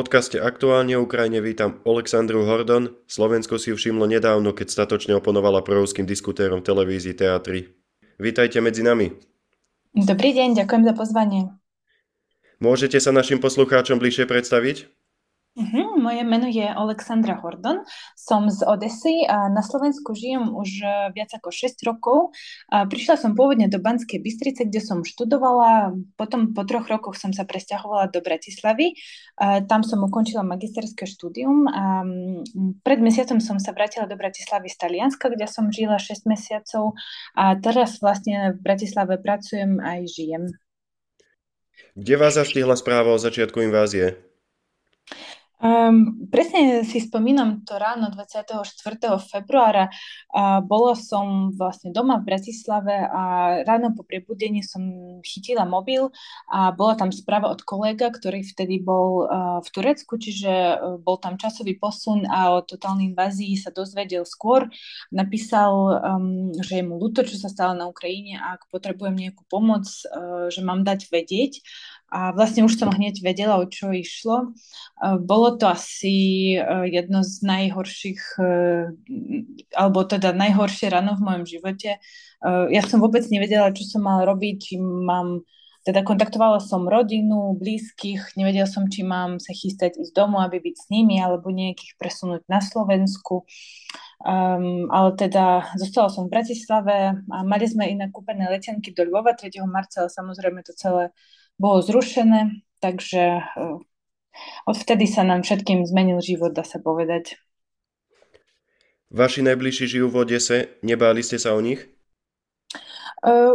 podcaste 0.00 0.40
Aktuálne 0.40 0.96
o 0.96 1.04
Ukrajine 1.04 1.44
vítam 1.44 1.76
Alexandru 1.84 2.48
Hordon. 2.48 2.88
Slovensko 3.04 3.60
si 3.60 3.68
ju 3.68 3.76
všimlo 3.76 4.08
nedávno, 4.08 4.56
keď 4.56 4.72
statočne 4.72 5.12
oponovala 5.20 5.60
proruským 5.60 6.08
diskutérom 6.08 6.64
televízii 6.64 7.12
Teatry. 7.12 7.76
Vítajte 8.16 8.64
medzi 8.64 8.80
nami. 8.80 9.12
Dobrý 9.92 10.32
deň, 10.32 10.56
ďakujem 10.56 10.88
za 10.88 10.94
pozvanie. 10.96 11.52
Môžete 12.64 12.96
sa 12.96 13.12
našim 13.12 13.44
poslucháčom 13.44 14.00
bližšie 14.00 14.24
predstaviť? 14.24 14.88
Uh-huh, 15.60 16.00
moje 16.00 16.24
meno 16.24 16.48
je 16.48 16.64
Alexandra 16.64 17.36
Hordon, 17.36 17.84
som 18.16 18.48
z 18.48 18.64
Odesy 18.64 19.28
a 19.28 19.52
na 19.52 19.60
Slovensku 19.60 20.16
žijem 20.16 20.56
už 20.56 20.70
e, 20.80 20.88
viac 21.12 21.36
ako 21.36 21.52
6 21.52 21.84
rokov. 21.84 22.32
A 22.72 22.88
prišla 22.88 23.20
som 23.20 23.36
pôvodne 23.36 23.68
do 23.68 23.76
Banskej 23.76 24.24
Bystrice, 24.24 24.64
kde 24.64 24.80
som 24.80 25.04
študovala, 25.04 25.92
potom 26.16 26.56
po 26.56 26.64
troch 26.64 26.88
rokoch 26.88 27.20
som 27.20 27.36
sa 27.36 27.44
presťahovala 27.44 28.08
do 28.08 28.24
Bratislavy. 28.24 28.96
A 29.36 29.60
tam 29.60 29.84
som 29.84 30.00
ukončila 30.00 30.40
magisterské 30.40 31.04
štúdium 31.04 31.68
a 31.68 32.08
pred 32.80 33.04
mesiacom 33.04 33.36
som 33.44 33.60
sa 33.60 33.76
vrátila 33.76 34.08
do 34.08 34.16
Bratislavy 34.16 34.72
z 34.72 34.80
Talianska, 34.80 35.28
kde 35.28 35.44
som 35.44 35.68
žila 35.68 36.00
6 36.00 36.24
mesiacov 36.24 36.96
a 37.36 37.52
teraz 37.60 38.00
vlastne 38.00 38.56
v 38.56 38.58
Bratislave 38.64 39.20
pracujem 39.20 39.76
aj 39.76 40.00
žijem. 40.08 40.44
Kde 41.92 42.14
vás 42.16 42.40
zastihla 42.40 42.80
správa 42.80 43.12
o 43.12 43.20
začiatku 43.20 43.60
invázie? 43.60 44.29
Um, 45.60 46.24
presne 46.32 46.88
si 46.88 47.04
spomínam 47.04 47.68
to 47.68 47.76
ráno 47.76 48.08
24. 48.08 48.64
februára. 49.20 49.92
A 50.32 50.64
bola 50.64 50.96
som 50.96 51.52
vlastne 51.52 51.92
doma 51.92 52.16
v 52.16 52.32
Bratislave 52.32 53.04
a 53.04 53.22
ráno 53.68 53.92
po 53.92 54.00
prebudení 54.00 54.64
som 54.64 54.80
chytila 55.20 55.68
mobil 55.68 56.08
a 56.48 56.72
bola 56.72 56.96
tam 56.96 57.12
správa 57.12 57.52
od 57.52 57.60
kolega, 57.60 58.08
ktorý 58.08 58.40
vtedy 58.40 58.80
bol 58.80 59.28
uh, 59.28 59.60
v 59.60 59.68
Turecku, 59.68 60.16
čiže 60.16 60.48
uh, 60.48 60.96
bol 60.96 61.20
tam 61.20 61.36
časový 61.36 61.76
posun 61.76 62.24
a 62.24 62.56
o 62.56 62.64
totálnej 62.64 63.12
invázii 63.12 63.60
sa 63.60 63.68
dozvedel 63.68 64.24
skôr. 64.24 64.64
Napísal, 65.12 65.72
um, 66.00 66.56
že 66.56 66.80
je 66.80 66.84
mu 66.88 66.96
ľúto, 66.96 67.20
čo 67.20 67.36
sa 67.36 67.52
stalo 67.52 67.76
na 67.76 67.84
Ukrajine 67.84 68.40
a 68.40 68.56
ak 68.56 68.72
potrebujem 68.72 69.28
nejakú 69.28 69.44
pomoc, 69.44 69.84
uh, 70.08 70.48
že 70.48 70.64
mám 70.64 70.88
dať 70.88 71.12
vedieť 71.12 71.60
a 72.10 72.34
vlastne 72.34 72.66
už 72.66 72.74
som 72.74 72.90
hneď 72.90 73.22
vedela, 73.22 73.62
o 73.62 73.70
čo 73.70 73.94
išlo. 73.94 74.50
Bolo 75.22 75.54
to 75.54 75.70
asi 75.70 76.58
e, 76.58 76.60
jedno 76.90 77.22
z 77.22 77.38
najhorších, 77.46 78.22
e, 78.34 78.50
alebo 79.78 80.02
teda 80.02 80.34
najhoršie 80.34 80.90
ráno 80.90 81.14
v 81.14 81.22
mojom 81.22 81.44
živote. 81.46 81.96
E, 81.96 81.98
ja 82.74 82.82
som 82.82 82.98
vôbec 82.98 83.22
nevedela, 83.30 83.70
čo 83.70 83.86
som 83.86 84.02
mala 84.02 84.26
robiť, 84.26 84.54
či 84.58 84.74
mám 84.82 85.46
teda 85.80 86.04
kontaktovala 86.04 86.60
som 86.60 86.84
rodinu, 86.84 87.56
blízkych, 87.56 88.36
nevedela 88.36 88.68
som, 88.68 88.84
či 88.90 89.00
mám 89.00 89.40
sa 89.40 89.56
chystať 89.56 89.96
ísť 89.96 90.12
domov, 90.12 90.44
aby 90.44 90.60
byť 90.60 90.76
s 90.76 90.86
nimi, 90.92 91.16
alebo 91.16 91.48
nejakých 91.48 91.96
presunúť 91.96 92.44
na 92.52 92.60
Slovensku. 92.60 93.48
Um, 94.20 94.92
ale 94.92 95.16
teda 95.16 95.72
zostala 95.80 96.12
som 96.12 96.28
v 96.28 96.36
Bratislave 96.36 97.24
a 97.24 97.38
mali 97.40 97.64
sme 97.64 97.88
inak 97.88 98.12
kúpené 98.12 98.52
letenky 98.52 98.92
do 98.92 99.08
Lvova 99.08 99.32
3. 99.32 99.56
marca, 99.64 100.04
ale 100.04 100.12
samozrejme 100.12 100.60
to 100.60 100.76
celé 100.76 101.08
bolo 101.60 101.84
zrušené, 101.84 102.64
takže 102.80 103.44
eh, 103.44 103.76
odvtedy 104.64 105.04
sa 105.04 105.28
nám 105.28 105.44
všetkým 105.44 105.84
zmenil 105.84 106.24
život, 106.24 106.56
dá 106.56 106.64
sa 106.64 106.80
povedať. 106.80 107.36
Vaši 109.12 109.44
najbližší 109.44 109.84
žijú 109.90 110.08
v 110.08 110.24
Odese, 110.24 110.80
nebáli 110.80 111.20
ste 111.20 111.36
sa 111.36 111.52
o 111.52 111.60
nich? 111.60 111.84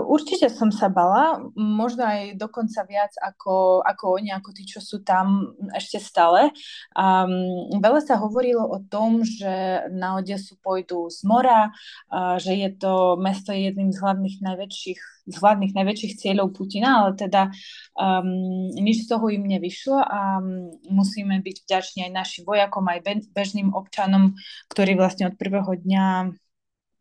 Určite 0.06 0.46
som 0.54 0.70
sa 0.70 0.94
bala, 0.94 1.42
možno 1.58 2.06
aj 2.06 2.38
dokonca 2.38 2.86
viac 2.86 3.18
ako, 3.18 3.82
ako 3.82 4.22
oni, 4.22 4.30
ako 4.30 4.54
tí, 4.54 4.62
čo 4.62 4.78
sú 4.78 5.02
tam 5.02 5.58
ešte 5.74 5.98
stále. 5.98 6.54
Um, 6.94 7.74
veľa 7.82 8.06
sa 8.06 8.22
hovorilo 8.22 8.62
o 8.62 8.78
tom, 8.86 9.26
že 9.26 9.90
na 9.90 10.22
Odesu 10.22 10.62
pôjdu 10.62 11.10
z 11.10 11.26
mora, 11.26 11.74
uh, 12.14 12.38
že 12.38 12.54
je 12.54 12.70
to 12.78 13.18
mesto 13.18 13.50
jedným 13.58 13.90
z 13.90 13.98
hlavných 14.06 14.38
najväčších, 14.46 15.02
z 15.34 15.36
hlavných 15.42 15.74
najväčších 15.74 16.14
cieľov 16.22 16.54
Putina, 16.54 17.02
ale 17.02 17.18
teda 17.18 17.50
um, 17.98 18.70
nič 18.70 19.10
z 19.10 19.18
toho 19.18 19.34
im 19.34 19.50
nevyšlo 19.50 19.98
a 19.98 20.46
musíme 20.94 21.42
byť 21.42 21.66
vďační 21.66 22.00
aj 22.06 22.14
našim 22.14 22.44
vojakom, 22.46 22.86
aj 22.86 23.34
bežným 23.34 23.74
občanom, 23.74 24.38
ktorí 24.70 24.94
vlastne 24.94 25.34
od 25.34 25.36
prvého 25.42 25.74
dňa 25.74 26.38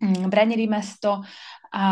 Mm, 0.02 0.26
branili 0.26 0.66
mesto 0.66 1.22
a 1.70 1.86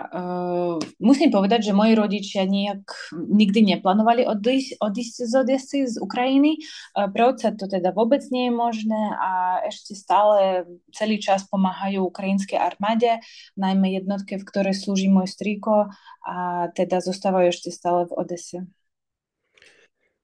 uh, 0.00 0.76
musím 0.96 1.28
povedať, 1.28 1.70
že 1.70 1.76
moji 1.76 1.92
rodičia 1.92 2.48
nejak 2.48 3.12
nikdy 3.12 3.76
neplánovali 3.76 4.24
odísť, 4.24 4.80
odísť 4.80 5.14
z 5.28 5.32
Odesy, 5.32 5.80
z 5.84 5.96
Ukrajiny. 6.00 6.60
Uh, 6.96 7.12
pre 7.12 7.28
otca 7.28 7.52
to 7.52 7.68
teda 7.68 7.92
vôbec 7.92 8.24
nie 8.32 8.48
je 8.48 8.52
možné 8.52 9.00
a 9.16 9.60
ešte 9.68 9.92
stále 9.92 10.64
celý 10.92 11.20
čas 11.20 11.44
pomáhajú 11.48 12.04
ukrajinskej 12.08 12.56
armáde, 12.56 13.20
najmä 13.60 13.92
jednotke, 13.92 14.40
v 14.40 14.48
ktorej 14.48 14.76
slúži 14.76 15.12
môj 15.12 15.28
strýko 15.28 15.92
a 16.24 16.68
teda 16.72 17.04
zostávajú 17.04 17.52
ešte 17.52 17.68
stále 17.72 18.08
v 18.08 18.12
Odese. 18.24 18.58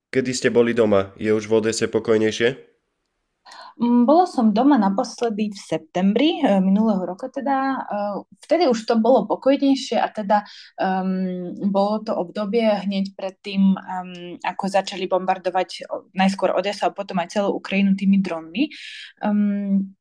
Kedy 0.08 0.32
ste 0.32 0.48
boli 0.48 0.72
doma? 0.72 1.12
Je 1.20 1.30
už 1.36 1.52
v 1.52 1.56
Odese 1.56 1.84
pokojnejšie? 1.84 2.69
Mm, 3.80 4.04
bola 4.04 4.28
som 4.28 4.52
doma 4.52 4.76
naposledy 4.76 5.48
v 5.48 5.56
septembri 5.56 6.44
e, 6.44 6.60
minulého 6.60 7.00
roka, 7.00 7.32
teda 7.32 7.56
e, 7.56 7.78
vtedy 8.44 8.68
už 8.68 8.84
to 8.84 9.00
bolo 9.00 9.24
pokojnejšie 9.24 9.96
a 9.96 10.04
teda 10.12 10.44
um, 10.76 11.56
bolo 11.72 12.04
to 12.04 12.12
obdobie 12.12 12.68
hneď 12.84 13.16
predtým, 13.16 13.72
um, 13.72 14.36
ako 14.44 14.64
začali 14.68 15.08
bombardovať 15.08 15.88
najskôr 16.12 16.52
Odesa 16.52 16.92
a 16.92 16.96
potom 16.96 17.24
aj 17.24 17.40
celú 17.40 17.56
Ukrajinu 17.56 17.96
tými 17.96 18.20
dronmi. 18.20 18.68
Um, 19.24 19.96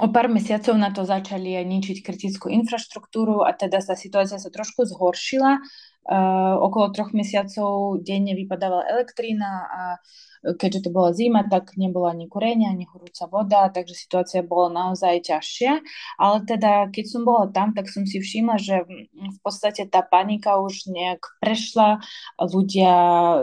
O 0.00 0.08
pár 0.08 0.32
mesiacov 0.32 0.80
na 0.80 0.88
to 0.96 1.04
začali 1.04 1.60
aj 1.60 1.68
ničiť 1.68 1.98
kritickú 2.00 2.48
infraštruktúru 2.48 3.44
a 3.44 3.52
teda 3.52 3.84
sa 3.84 3.92
situácia 3.92 4.40
sa 4.40 4.48
trošku 4.48 4.88
zhoršila. 4.88 5.60
Uh, 6.08 6.56
okolo 6.56 6.88
troch 6.88 7.12
mesiacov 7.12 8.00
denne 8.00 8.32
vypadávala 8.32 8.88
elektrína 8.88 9.50
a 9.68 9.82
uh, 9.96 10.32
keďže 10.44 10.86
to 10.86 10.90
bola 10.92 11.16
zima, 11.16 11.48
tak 11.48 11.72
nebola 11.80 12.12
ani 12.12 12.28
kúrenia, 12.28 12.68
ani 12.68 12.84
horúca 12.84 13.24
voda, 13.32 13.72
takže 13.72 13.96
situácia 13.96 14.44
bola 14.44 14.68
naozaj 14.68 15.32
ťažšia. 15.32 15.80
Ale 16.20 16.44
teda, 16.44 16.92
keď 16.92 17.04
som 17.08 17.22
bola 17.24 17.48
tam, 17.48 17.72
tak 17.72 17.88
som 17.88 18.04
si 18.04 18.20
všimla, 18.20 18.60
že 18.60 18.84
v 19.12 19.38
podstate 19.40 19.88
tá 19.88 20.04
panika 20.04 20.60
už 20.60 20.92
nejak 20.92 21.24
prešla, 21.40 22.04
ľudia 22.36 22.94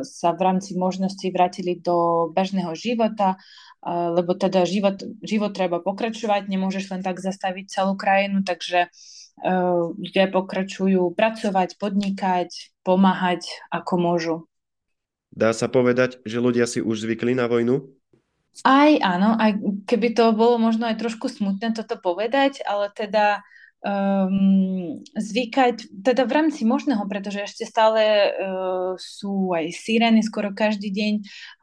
sa 0.06 0.30
v 0.38 0.42
rámci 0.46 0.78
možností 0.78 1.34
vrátili 1.34 1.82
do 1.82 2.30
bežného 2.30 2.78
života, 2.78 3.42
lebo 3.90 4.38
teda 4.38 4.62
život, 4.70 5.02
život 5.26 5.58
treba 5.58 5.82
pokračovať, 5.82 6.46
nemôžeš 6.46 6.94
len 6.94 7.02
tak 7.02 7.18
zastaviť 7.18 7.66
celú 7.66 7.98
krajinu, 7.98 8.46
takže 8.46 8.94
ľudia 9.98 10.30
pokračujú 10.30 11.18
pracovať, 11.18 11.82
podnikať, 11.82 12.78
pomáhať 12.86 13.50
ako 13.74 13.94
môžu. 13.98 14.36
Dá 15.32 15.56
sa 15.56 15.72
povedať, 15.72 16.20
že 16.28 16.44
ľudia 16.44 16.68
si 16.68 16.84
už 16.84 17.08
zvykli 17.08 17.32
na 17.32 17.48
vojnu? 17.48 17.88
Aj 18.68 18.92
áno, 19.00 19.40
aj 19.40 19.64
keby 19.88 20.12
to 20.12 20.36
bolo 20.36 20.60
možno 20.60 20.86
aj 20.92 21.00
trošku 21.00 21.32
smutné 21.32 21.72
toto 21.72 21.96
povedať, 21.96 22.60
ale 22.68 22.92
teda 22.92 23.42
um, 23.82 25.02
zvykať, 25.18 25.90
teda 26.06 26.30
v 26.30 26.32
rámci 26.32 26.62
možného, 26.66 27.02
pretože 27.10 27.50
ešte 27.50 27.66
stále 27.66 28.02
uh, 28.30 28.94
sú 28.98 29.54
aj 29.58 29.74
sirény 29.74 30.22
skoro 30.22 30.54
každý 30.54 30.94
deň, 30.94 31.14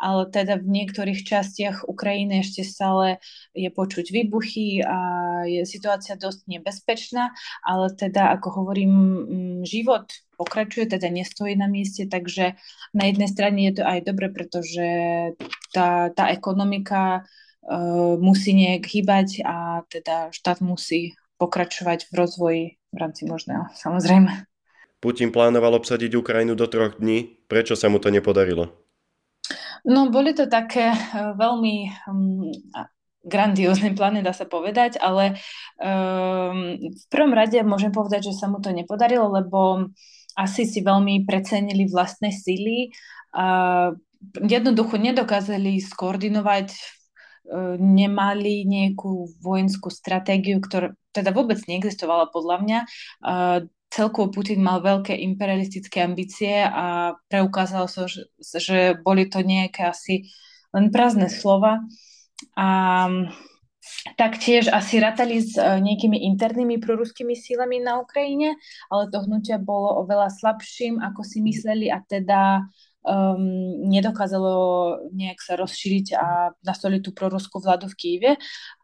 ale 0.02 0.26
teda 0.30 0.58
v 0.58 0.66
niektorých 0.66 1.22
častiach 1.22 1.86
Ukrajiny 1.86 2.42
ešte 2.42 2.66
stále 2.66 3.22
je 3.54 3.70
počuť 3.70 4.10
výbuchy 4.10 4.82
a 4.82 4.98
je 5.46 5.62
situácia 5.62 6.18
dosť 6.18 6.50
nebezpečná, 6.50 7.30
ale 7.62 7.94
teda, 7.94 8.34
ako 8.34 8.62
hovorím, 8.62 8.92
život 9.62 10.10
pokračuje, 10.38 10.86
teda 10.86 11.10
nestojí 11.10 11.58
na 11.58 11.66
mieste, 11.66 12.06
takže 12.06 12.58
na 12.94 13.04
jednej 13.10 13.30
strane 13.30 13.58
je 13.70 13.82
to 13.82 13.84
aj 13.86 13.98
dobre, 14.06 14.30
pretože 14.30 14.86
tá, 15.74 16.10
tá 16.14 16.30
ekonomika 16.30 17.26
uh, 17.66 18.14
musí 18.18 18.54
nejak 18.54 18.86
hýbať 18.86 19.28
a 19.46 19.82
teda 19.90 20.30
štát 20.30 20.62
musí 20.62 21.18
pokračovať 21.38 22.10
v 22.10 22.12
rozvoji 22.12 22.62
v 22.92 22.96
rámci 22.98 23.24
možného, 23.24 23.70
samozrejme. 23.78 24.44
Putin 24.98 25.30
plánoval 25.30 25.78
obsadiť 25.78 26.18
Ukrajinu 26.18 26.58
do 26.58 26.66
troch 26.66 26.98
dní. 26.98 27.38
Prečo 27.46 27.78
sa 27.78 27.86
mu 27.86 28.02
to 28.02 28.10
nepodarilo? 28.10 28.74
No, 29.86 30.10
boli 30.10 30.34
to 30.34 30.50
také 30.50 30.90
uh, 30.90 31.38
veľmi 31.38 31.86
um, 32.10 32.50
grandiózne 33.22 33.94
plány, 33.94 34.26
dá 34.26 34.34
sa 34.34 34.42
povedať, 34.42 34.98
ale 34.98 35.38
um, 35.78 36.74
v 36.82 37.04
prvom 37.06 37.30
rade 37.30 37.62
môžem 37.62 37.94
povedať, 37.94 38.34
že 38.34 38.34
sa 38.34 38.50
mu 38.50 38.58
to 38.58 38.74
nepodarilo, 38.74 39.30
lebo 39.30 39.86
asi 40.38 40.66
si 40.66 40.82
veľmi 40.82 41.26
precenili 41.26 41.90
vlastné 41.90 42.30
síly 42.30 42.94
a 43.34 43.90
jednoducho 44.38 44.94
nedokázali 44.94 45.82
skoordinovať, 45.82 46.68
e, 46.70 46.78
nemali 47.78 48.62
nejakú 48.62 49.34
vojenskú 49.42 49.90
stratégiu, 49.90 50.62
ktorá 50.62 50.94
teda 51.18 51.34
vôbec 51.34 51.58
neexistovala 51.66 52.30
podľa 52.30 52.56
mňa. 52.62 52.78
Celkovo 53.88 54.28
Putin 54.30 54.60
mal 54.60 54.84
veľké 54.84 55.16
imperialistické 55.16 56.04
ambície 56.04 56.60
a 56.60 57.16
preukázalo 57.32 57.88
sa, 57.88 58.04
že, 58.04 58.28
že 58.38 58.94
boli 59.00 59.26
to 59.26 59.40
nejaké 59.40 59.88
asi 59.88 60.28
len 60.76 60.92
prázdne 60.92 61.32
slova. 61.32 61.82
A 62.54 62.68
taktiež 64.20 64.68
asi 64.68 65.00
ratali 65.00 65.40
s 65.40 65.56
nejakými 65.56 66.20
internými 66.34 66.76
proruskými 66.76 67.32
sílami 67.32 67.80
na 67.80 67.96
Ukrajine, 67.98 68.60
ale 68.92 69.08
to 69.08 69.24
hnutie 69.24 69.56
bolo 69.56 70.04
oveľa 70.04 70.28
slabším, 70.36 71.00
ako 71.00 71.24
si 71.24 71.40
mysleli 71.40 71.88
a 71.88 72.04
teda 72.04 72.68
um, 73.04 73.88
nedokázalo 73.88 74.52
nejak 75.14 75.38
sa 75.38 75.54
rozšíriť 75.58 76.06
a 76.18 76.52
nastoliť 76.64 77.00
tú 77.04 77.10
proruskú 77.14 77.62
vládu 77.62 77.86
v 77.90 77.98
Kýve. 77.98 78.30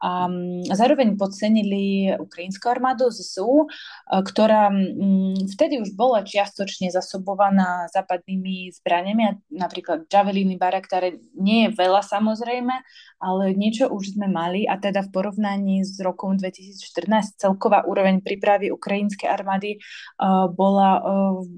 A 0.01 0.27
um, 0.27 0.63
zároveň 0.65 1.19
podcenili 1.19 2.15
ukrajinskú 2.15 2.71
armádu 2.71 3.11
ZSU, 3.11 3.67
ktorá 4.09 4.71
um, 4.71 5.35
vtedy 5.49 5.81
už 5.81 5.93
bola 5.93 6.23
čiastočne 6.23 6.89
zasobovaná 6.91 7.87
západnými 7.91 8.71
zbraniami, 8.81 9.51
napríklad 9.51 10.07
Javeliny, 10.07 10.55
Baraktáre, 10.55 11.19
nie 11.35 11.67
je 11.67 11.75
veľa 11.75 12.01
samozrejme, 12.05 12.75
ale 13.19 13.43
niečo 13.55 13.89
už 13.89 14.15
sme 14.15 14.27
mali 14.29 14.67
a 14.67 14.77
teda 14.77 15.07
v 15.07 15.13
porovnaní 15.13 15.81
s 15.81 15.97
rokom 16.03 16.37
2014 16.37 17.39
celková 17.39 17.87
úroveň 17.87 18.21
prípravy 18.21 18.69
ukrajinskej 18.69 19.27
armády 19.27 19.77
uh, 19.79 20.51
bola 20.51 20.89
uh, 20.99 21.03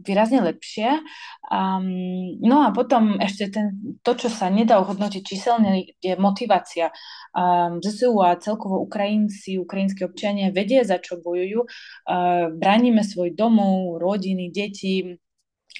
výrazne 0.05 0.41
lepšia. 0.43 1.01
Um, 1.47 2.37
No 2.47 2.63
a 2.63 2.71
potom 2.71 3.19
ešte 3.19 3.51
ten, 3.51 3.99
to, 3.99 4.15
čo 4.15 4.31
sa 4.31 4.47
nedá 4.47 4.79
ohodnotiť 4.79 5.19
číselne, 5.19 5.91
je 5.99 6.15
motivácia. 6.15 6.95
Um, 7.35 7.83
ZSU 7.83 8.15
a 8.23 8.39
celkovo 8.39 8.79
Ukrajinci, 8.87 9.59
ukrajinskí 9.59 10.07
občania 10.07 10.55
vedia, 10.55 10.87
za 10.87 11.03
čo 11.03 11.19
bojujú. 11.19 11.67
Uh, 12.07 12.47
bránime 12.55 13.03
svoj 13.03 13.35
domov, 13.35 13.99
rodiny, 13.99 14.47
deti, 14.47 15.19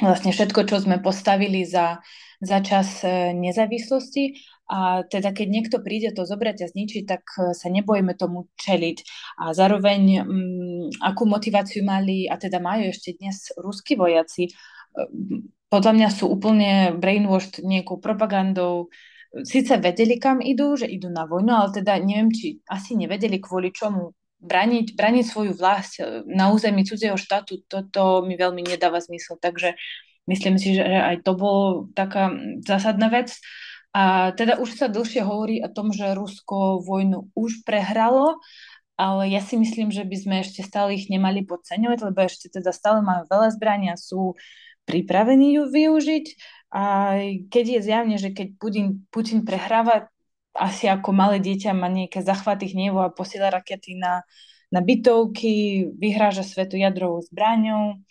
vlastne 0.02 0.30
všetko, 0.36 0.68
čo 0.70 0.78
sme 0.82 1.02
postavili 1.02 1.66
za, 1.66 2.04
za 2.42 2.62
čas 2.62 3.02
e, 3.02 3.34
nezávislosti. 3.34 4.38
A 4.68 5.08
teda 5.08 5.32
keď 5.32 5.48
niekto 5.48 5.78
príde 5.80 6.12
to 6.12 6.28
zobrať 6.28 6.68
a 6.68 6.68
zničiť, 6.70 7.04
tak 7.08 7.24
e, 7.40 7.56
sa 7.58 7.68
nebojíme 7.72 8.14
tomu 8.14 8.52
čeliť. 8.60 8.98
A 9.42 9.56
zároveň, 9.58 10.02
um, 10.22 10.92
akú 11.02 11.26
motiváciu 11.26 11.82
mali, 11.82 12.30
a 12.30 12.38
teda 12.38 12.62
majú 12.62 12.92
ešte 12.92 13.18
dnes 13.18 13.50
ruskí 13.58 13.98
vojaci, 13.98 14.54
podľa 15.68 15.94
mňa 15.96 16.10
sú 16.12 16.32
úplne 16.32 16.96
brainwashed 16.96 17.60
nejakou 17.64 18.00
propagandou. 18.00 18.88
Sice 19.44 19.76
vedeli, 19.78 20.16
kam 20.16 20.40
idú, 20.40 20.80
že 20.80 20.88
idú 20.88 21.12
na 21.12 21.28
vojnu, 21.28 21.52
ale 21.52 21.70
teda 21.76 22.00
neviem, 22.00 22.32
či 22.32 22.64
asi 22.72 22.96
nevedeli 22.96 23.44
kvôli 23.44 23.76
čomu 23.76 24.16
braniť, 24.40 24.96
braniť 24.96 25.26
svoju 25.28 25.54
vlast 25.58 26.00
na 26.30 26.54
území 26.54 26.86
cudzieho 26.86 27.18
štátu, 27.18 27.66
toto 27.68 28.24
mi 28.24 28.38
veľmi 28.38 28.64
nedáva 28.64 29.02
zmysel. 29.02 29.36
Takže 29.42 29.76
myslím 30.30 30.56
si, 30.62 30.78
že 30.78 30.86
aj 30.86 31.26
to 31.26 31.34
bolo 31.36 31.90
taká 31.98 32.32
zásadná 32.64 33.10
vec. 33.10 33.36
A 33.98 34.32
teda 34.38 34.62
už 34.62 34.78
sa 34.78 34.88
dlhšie 34.94 35.26
hovorí 35.26 35.58
o 35.66 35.74
tom, 35.74 35.90
že 35.90 36.14
Rusko 36.14 36.86
vojnu 36.86 37.34
už 37.34 37.66
prehralo, 37.66 38.38
ale 38.94 39.30
ja 39.30 39.42
si 39.42 39.58
myslím, 39.58 39.90
že 39.90 40.06
by 40.06 40.18
sme 40.18 40.36
ešte 40.46 40.62
stále 40.62 40.94
ich 40.94 41.10
nemali 41.10 41.42
podceňovať, 41.42 42.00
lebo 42.06 42.20
ešte 42.22 42.54
teda 42.54 42.70
stále 42.70 43.02
majú 43.02 43.26
veľa 43.26 43.50
zbrania, 43.58 43.94
sú 43.98 44.38
pripravení 44.88 45.60
ju 45.60 45.68
využiť. 45.68 46.26
A 46.72 47.16
keď 47.52 47.66
je 47.78 47.80
zjavne, 47.84 48.16
že 48.16 48.32
keď 48.32 48.48
Putin, 48.56 48.88
Putin 49.12 49.44
prehráva, 49.44 50.08
asi 50.56 50.90
ako 50.90 51.14
malé 51.14 51.38
dieťa 51.44 51.76
má 51.76 51.92
nejaké 51.92 52.24
zachvaty 52.24 52.72
hnevu 52.74 53.04
a 53.04 53.14
posiela 53.14 53.54
rakety 53.54 54.00
na, 54.00 54.26
na 54.74 54.82
bytovky, 54.82 55.86
vyhráža 55.96 56.42
svetu 56.42 56.80
jadrovou 56.80 57.22
zbraňou, 57.22 58.02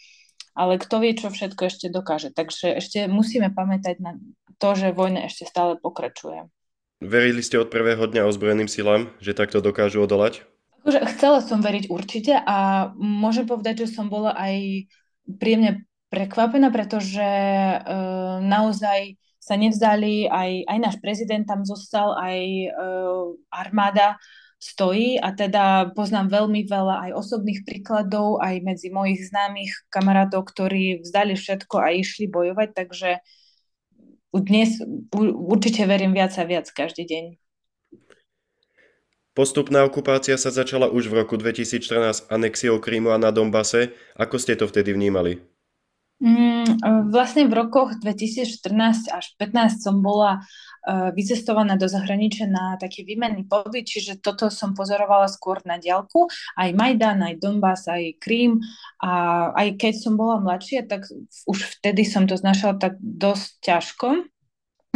ale 0.57 0.81
kto 0.81 1.03
vie, 1.03 1.13
čo 1.13 1.29
všetko 1.29 1.63
ešte 1.69 1.87
dokáže. 1.93 2.33
Takže 2.33 2.81
ešte 2.81 3.11
musíme 3.11 3.51
pamätať 3.53 3.97
na 4.01 4.17
to, 4.57 4.73
že 4.73 4.95
vojna 4.97 5.29
ešte 5.29 5.45
stále 5.45 5.77
pokračuje. 5.77 6.49
Verili 7.05 7.45
ste 7.45 7.61
od 7.61 7.69
prvého 7.69 8.09
dňa 8.09 8.25
ozbrojeným 8.25 8.73
silám, 8.73 9.13
že 9.21 9.37
takto 9.37 9.61
dokážu 9.61 10.01
odolať? 10.01 10.49
Akože 10.81 11.03
chcela 11.13 11.45
som 11.45 11.61
veriť 11.61 11.93
určite 11.93 12.41
a 12.41 12.89
môžem 12.97 13.45
povedať, 13.45 13.85
že 13.85 13.93
som 14.01 14.09
bola 14.09 14.33
aj 14.33 14.87
príjemne 15.29 15.85
prekvapená, 16.17 16.73
pretože 16.73 17.21
uh, 17.21 18.41
naozaj 18.41 19.21
sa 19.37 19.61
nevzdali, 19.61 20.33
aj, 20.33 20.65
aj 20.65 20.79
náš 20.81 20.97
prezident 21.05 21.45
tam 21.45 21.69
zostal, 21.69 22.17
aj 22.17 22.41
uh, 22.73 23.37
armáda 23.53 24.17
stojí 24.57 25.21
a 25.21 25.37
teda 25.37 25.93
poznám 25.93 26.33
veľmi 26.33 26.65
veľa 26.65 27.07
aj 27.07 27.11
osobných 27.21 27.69
príkladov, 27.69 28.41
aj 28.41 28.65
medzi 28.65 28.89
mojich 28.89 29.29
známych 29.29 29.71
kamarátov, 29.93 30.49
ktorí 30.49 31.05
vzdali 31.05 31.37
všetko 31.37 31.77
a 31.77 31.93
išli 31.93 32.27
bojovať, 32.33 32.69
takže 32.73 33.21
dnes 34.33 34.81
určite 35.23 35.85
verím 35.85 36.17
viac 36.17 36.33
a 36.41 36.45
viac 36.45 36.69
každý 36.73 37.05
deň. 37.05 37.25
Postupná 39.37 39.85
okupácia 39.85 40.41
sa 40.41 40.49
začala 40.49 40.89
už 40.89 41.13
v 41.13 41.21
roku 41.21 41.37
2014 41.37 42.33
anexiou 42.33 42.81
Krímu 42.81 43.13
a 43.13 43.21
na 43.21 43.29
Dombase. 43.29 43.93
Ako 44.17 44.41
ste 44.41 44.57
to 44.57 44.65
vtedy 44.65 44.97
vnímali? 44.97 45.56
Mm, 46.17 46.81
vlastne 47.13 47.45
v 47.45 47.53
rokoch 47.53 48.01
2014 48.01 49.13
až 49.13 49.37
2015 49.37 49.85
som 49.85 50.01
bola 50.01 50.41
uh, 50.41 51.13
vycestovaná 51.13 51.77
do 51.77 51.93
zahraničia 51.93 52.49
na 52.49 52.81
taký 52.81 53.05
výmenný 53.05 53.45
pobyt, 53.45 53.85
čiže 53.85 54.25
toto 54.25 54.49
som 54.49 54.73
pozorovala 54.73 55.29
skôr 55.29 55.61
na 55.69 55.77
diálku, 55.77 56.25
aj 56.57 56.73
Majdan, 56.73 57.21
aj 57.21 57.37
Donbass, 57.37 57.85
aj 57.93 58.17
Krím. 58.17 58.65
A 59.05 59.53
aj 59.53 59.77
keď 59.77 59.93
som 59.93 60.17
bola 60.17 60.41
mladšia, 60.41 60.89
tak 60.89 61.05
už 61.45 61.59
vtedy 61.77 62.09
som 62.09 62.25
to 62.25 62.41
znašala 62.41 62.81
tak 62.81 62.97
dosť 62.97 63.51
ťažko. 63.61 64.09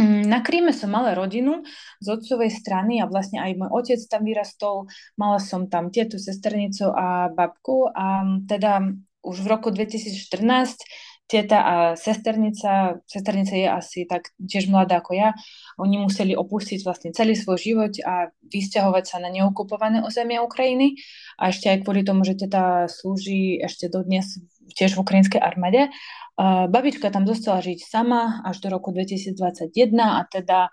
Mm, 0.01 0.25
na 0.25 0.41
Kríme 0.41 0.73
som 0.73 0.89
mala 0.89 1.13
rodinu 1.13 1.61
z 2.01 2.07
otcovej 2.17 2.49
strany 2.49 2.97
a 2.97 3.05
vlastne 3.05 3.37
aj 3.37 3.61
môj 3.61 3.69
otec 3.69 4.01
tam 4.09 4.25
vyrastol, 4.25 4.89
mala 5.21 5.37
som 5.37 5.69
tam 5.69 5.93
tietu, 5.93 6.17
sesternicu 6.17 6.89
a 6.89 7.29
babku. 7.29 7.93
A 7.93 8.25
teda 8.49 8.89
už 9.21 9.37
v 9.45 9.47
roku 9.47 9.69
2014 9.69 10.81
teta 11.31 11.59
a 11.63 11.75
sesternica, 11.95 12.99
sesternica 13.07 13.55
je 13.55 13.67
asi 13.71 14.03
tak 14.03 14.35
tiež 14.35 14.67
mladá 14.67 14.99
ako 14.99 15.15
ja, 15.15 15.31
oni 15.79 16.03
museli 16.03 16.35
opustiť 16.35 16.83
vlastne 16.83 17.15
celý 17.15 17.39
svoj 17.39 17.55
život 17.55 17.95
a 18.03 18.27
vysťahovať 18.51 19.03
sa 19.07 19.23
na 19.23 19.31
neokupované 19.31 20.03
ozemie 20.03 20.43
Ukrajiny 20.43 20.99
a 21.39 21.55
ešte 21.55 21.71
aj 21.71 21.87
kvôli 21.87 22.03
tomu, 22.03 22.27
že 22.27 22.35
teta 22.35 22.91
slúži 22.91 23.63
ešte 23.63 23.87
dodnes 23.87 24.43
tiež 24.75 24.99
v 24.99 25.03
ukrajinskej 25.07 25.39
armáde. 25.39 25.87
Babička 26.35 27.07
tam 27.07 27.23
zostala 27.23 27.63
žiť 27.63 27.79
sama 27.79 28.43
až 28.43 28.59
do 28.59 28.67
roku 28.67 28.91
2021 28.91 29.71
a 30.03 30.27
teda 30.27 30.67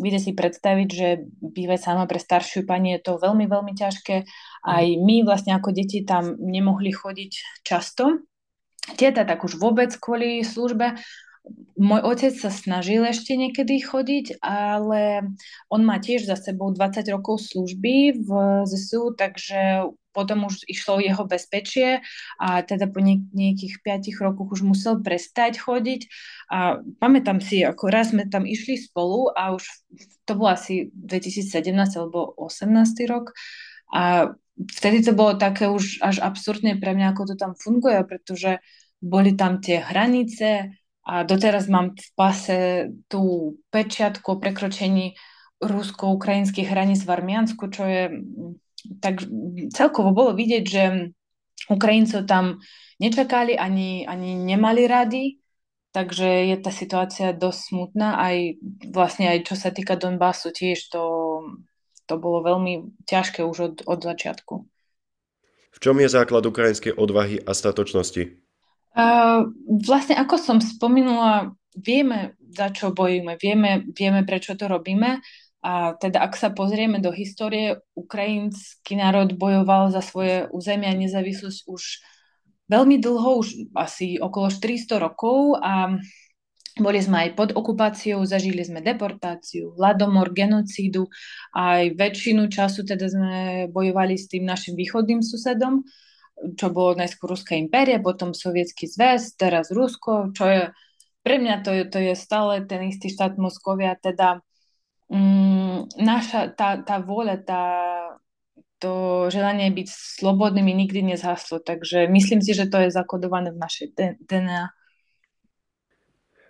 viete 0.00 0.22
si 0.22 0.32
predstaviť, 0.32 0.88
že 0.88 1.08
bývať 1.42 1.84
sama 1.84 2.08
pre 2.08 2.16
staršiu 2.16 2.64
pani 2.64 2.96
je 2.96 3.04
to 3.04 3.20
veľmi, 3.20 3.44
veľmi 3.44 3.76
ťažké. 3.76 4.24
Aj 4.64 4.86
my 4.88 5.16
vlastne 5.26 5.52
ako 5.52 5.74
deti 5.74 6.00
tam 6.06 6.38
nemohli 6.40 6.94
chodiť 6.94 7.64
často, 7.66 8.24
tieta 8.96 9.26
tak 9.26 9.44
už 9.44 9.58
vôbec 9.58 9.92
kvôli 9.98 10.40
službe. 10.46 10.96
Môj 11.80 12.00
otec 12.04 12.34
sa 12.36 12.52
snažil 12.52 13.00
ešte 13.08 13.32
niekedy 13.32 13.80
chodiť, 13.80 14.44
ale 14.44 15.32
on 15.72 15.80
má 15.80 15.96
tiež 15.96 16.28
za 16.28 16.36
sebou 16.36 16.68
20 16.76 17.08
rokov 17.08 17.40
služby 17.40 18.20
v 18.20 18.30
ZSU, 18.68 19.16
takže 19.16 19.88
potom 20.18 20.50
už 20.50 20.66
išlo 20.66 20.98
jeho 20.98 21.22
bezpečie 21.30 22.02
a 22.42 22.66
teda 22.66 22.90
po 22.90 22.98
nejakých 23.00 23.78
5 23.86 24.18
rokoch 24.18 24.58
už 24.58 24.66
musel 24.66 24.98
prestať 24.98 25.62
chodiť 25.62 26.10
a 26.50 26.82
pamätám 26.98 27.38
si, 27.38 27.62
ako 27.62 27.86
raz 27.86 28.10
sme 28.10 28.26
tam 28.26 28.42
išli 28.42 28.82
spolu 28.82 29.30
a 29.30 29.54
už 29.54 29.62
to 30.26 30.34
bolo 30.34 30.58
asi 30.58 30.90
2017 30.90 31.70
alebo 31.94 32.34
18 32.34 32.66
rok 33.06 33.30
a 33.94 34.34
vtedy 34.66 35.06
to 35.06 35.12
bolo 35.14 35.38
také 35.38 35.70
už 35.70 36.02
až 36.02 36.18
absurdné 36.18 36.82
pre 36.82 36.94
mňa, 36.94 37.14
ako 37.14 37.22
to 37.30 37.34
tam 37.38 37.52
funguje, 37.54 38.02
pretože 38.02 38.58
boli 38.98 39.38
tam 39.38 39.62
tie 39.62 39.78
hranice 39.78 40.74
a 41.06 41.22
doteraz 41.22 41.70
mám 41.70 41.94
v 41.94 42.08
pase 42.18 42.58
tú 43.06 43.54
pečiatku 43.70 44.26
o 44.26 44.40
prekročení 44.42 45.14
rusko-ukrajinských 45.62 46.68
hraníc 46.68 47.06
v 47.06 47.14
Armiansku, 47.14 47.70
čo 47.70 47.82
je 47.86 48.02
tak 49.02 49.26
celkovo 49.74 50.14
bolo 50.14 50.30
vidieť, 50.34 50.64
že 50.64 51.14
Ukrajincov 51.66 52.30
tam 52.30 52.62
nečakali 53.02 53.58
ani, 53.58 54.06
ani 54.06 54.38
nemali 54.38 54.86
rady, 54.86 55.24
takže 55.90 56.54
je 56.54 56.56
tá 56.62 56.70
situácia 56.70 57.34
dosť 57.34 57.60
smutná, 57.74 58.22
aj 58.22 58.36
vlastne 58.90 59.30
aj 59.34 59.50
čo 59.50 59.54
sa 59.58 59.74
týka 59.74 59.98
Donbasu 59.98 60.54
tiež 60.54 60.78
to 60.94 61.02
to 62.08 62.16
bolo 62.16 62.40
veľmi 62.40 63.04
ťažké 63.04 63.44
už 63.44 63.56
od, 63.60 63.74
od 63.84 64.00
začiatku. 64.00 64.64
V 65.68 65.78
čom 65.78 66.00
je 66.00 66.08
základ 66.08 66.42
ukrajinskej 66.48 66.96
odvahy 66.96 67.38
a 67.44 67.52
statočnosti? 67.52 68.40
Uh, 68.96 69.52
vlastne 69.84 70.16
ako 70.16 70.40
som 70.40 70.58
spomínala, 70.58 71.54
vieme, 71.76 72.34
za 72.50 72.72
čo 72.72 72.90
bojíme, 72.90 73.36
vieme, 73.38 73.86
vieme, 73.92 74.24
prečo 74.24 74.56
to 74.56 74.66
robíme. 74.66 75.20
A 75.62 75.94
teda 75.98 76.22
ak 76.24 76.38
sa 76.38 76.54
pozrieme 76.54 77.02
do 77.02 77.12
histórie, 77.12 77.82
ukrajinský 77.92 78.96
národ 78.96 79.34
bojoval 79.36 79.90
za 79.92 80.02
svoje 80.02 80.46
územie 80.54 80.88
a 80.88 80.96
nezávislosť 80.96 81.66
už 81.66 81.82
veľmi 82.70 82.96
dlho, 83.02 83.42
už 83.42 83.70
asi 83.74 84.22
okolo 84.22 84.48
400 84.50 85.02
rokov 85.02 85.58
a 85.58 85.98
boli 86.78 87.02
sme 87.02 87.28
aj 87.28 87.30
pod 87.34 87.50
okupáciou, 87.54 88.22
zažili 88.24 88.62
sme 88.62 88.80
deportáciu, 88.80 89.74
hladomor, 89.74 90.30
genocídu, 90.32 91.10
aj 91.54 91.94
väčšinu 91.98 92.46
času 92.48 92.86
teda 92.86 93.06
sme 93.10 93.32
bojovali 93.68 94.14
s 94.14 94.30
tým 94.30 94.46
našim 94.46 94.78
východným 94.78 95.20
susedom, 95.20 95.82
čo 96.54 96.70
bolo 96.70 96.98
najskôr 96.98 97.34
Ruská 97.34 97.58
impéria, 97.58 97.98
potom 97.98 98.30
Sovietský 98.30 98.86
zväz, 98.86 99.34
teraz 99.34 99.74
Rusko, 99.74 100.30
čo 100.32 100.44
je 100.46 100.62
pre 101.28 101.36
mňa 101.36 101.60
to 101.60 101.70
je, 101.74 101.84
to 101.92 101.98
je 102.00 102.14
stále 102.16 102.64
ten 102.64 102.88
istý 102.88 103.12
štát 103.12 103.36
Moskovia, 103.36 103.98
teda 104.00 104.40
mm, 105.12 106.00
naša, 106.00 106.54
tá, 106.56 106.80
tá 106.80 107.02
vôľa, 107.04 107.36
tá, 107.44 107.62
to 108.78 109.26
želanie 109.28 109.68
byť 109.74 109.88
slobodnými 109.90 110.72
nikdy 110.72 111.02
nezhaslo, 111.02 111.58
takže 111.60 112.06
myslím 112.08 112.40
si, 112.40 112.54
že 112.54 112.70
to 112.70 112.80
je 112.86 112.94
zakodované 112.94 113.52
v 113.52 113.60
našej 113.60 113.86
DNA. 114.24 114.77